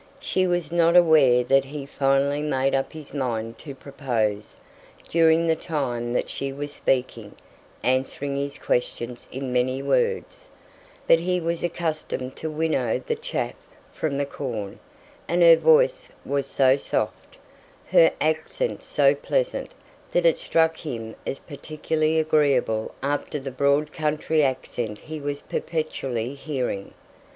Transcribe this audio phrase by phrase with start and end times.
[0.19, 4.55] She was not aware that he finally made up his mind to propose,
[5.09, 7.35] during the time that she was speaking
[7.83, 10.49] answering his questions in many words,
[11.07, 13.53] but he was accustomed to winnow the chaff
[13.93, 14.79] from the corn;
[15.27, 17.37] and her voice was so soft,
[17.91, 19.71] her accent so pleasant,
[20.13, 26.33] that it struck him as particularly agreeable after the broad country accent he was perpetually
[26.33, 26.95] hearing.